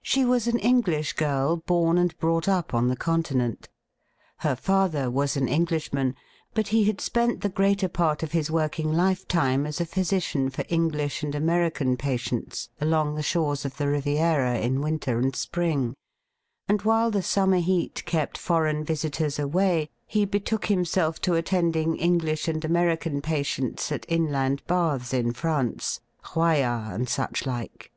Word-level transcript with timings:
She 0.00 0.24
was 0.24 0.46
an 0.46 0.60
English 0.60 1.14
girl 1.14 1.56
bom 1.56 1.98
and 1.98 2.16
brought 2.20 2.46
up 2.46 2.72
on 2.72 2.86
the 2.86 2.94
Continent. 2.94 3.68
Her 4.36 4.54
father 4.54 5.10
was 5.10 5.36
an 5.36 5.48
Englishman, 5.48 6.14
but 6.54 6.68
he 6.68 6.84
had 6.84 7.00
spent 7.00 7.40
the 7.40 7.48
greater 7.48 7.88
part 7.88 8.22
of 8.22 8.30
his 8.30 8.48
working 8.48 8.92
lifetime 8.92 9.66
as 9.66 9.80
a 9.80 9.84
physician 9.84 10.50
for 10.50 10.64
English 10.68 11.24
and 11.24 11.34
American 11.34 11.96
patients 11.96 12.68
along 12.80 13.16
the 13.16 13.24
shores 13.24 13.64
of 13.64 13.76
the 13.76 13.88
Riviera 13.88 14.56
in 14.56 14.82
winter 14.82 15.18
and 15.18 15.34
spring, 15.34 15.96
and 16.68 16.82
while 16.82 17.10
the 17.10 17.20
summer 17.20 17.56
heat 17.58 18.04
kept 18.06 18.38
foreign 18.38 18.84
visitors 18.84 19.36
away 19.36 19.90
he 20.06 20.24
betook 20.24 20.66
himself 20.66 21.20
to 21.22 21.34
attending 21.34 21.96
English 21.96 22.46
and 22.46 22.64
American 22.64 23.20
patients 23.20 23.90
at 23.90 24.06
inland 24.08 24.62
baths 24.68 25.12
in 25.12 25.32
France— 25.32 25.98
Roy 26.36 26.60
at 26.62 26.94
and 26.94 27.08
such 27.08 27.46
like. 27.46 27.90